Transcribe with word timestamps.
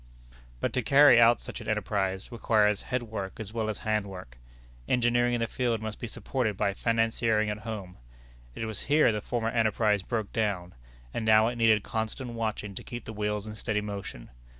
But 0.59 0.73
to 0.73 0.81
carry 0.81 1.21
out 1.21 1.39
such 1.39 1.61
an 1.61 1.67
enterprise, 1.67 2.31
requires 2.31 2.81
head 2.81 3.03
work 3.03 3.39
as 3.39 3.53
well 3.53 3.69
as 3.69 3.77
hand 3.77 4.07
work. 4.07 4.39
Engineering 4.87 5.35
in 5.35 5.41
the 5.41 5.45
field 5.47 5.79
must 5.79 5.99
be 5.99 6.07
supported 6.07 6.57
by 6.57 6.73
financiering 6.73 7.51
at 7.51 7.59
home. 7.59 7.97
It 8.55 8.65
was 8.65 8.81
here 8.89 9.11
the 9.11 9.21
former 9.21 9.49
enterprise 9.49 10.01
broke 10.01 10.33
down, 10.33 10.73
and 11.13 11.23
now 11.23 11.49
it 11.49 11.55
needed 11.55 11.83
constant 11.83 12.31
watching 12.33 12.73
to 12.73 12.83
keep 12.83 13.05
the 13.05 13.13
wheels 13.13 13.45
in 13.45 13.53
steady 13.53 13.81
motion. 13.81 14.31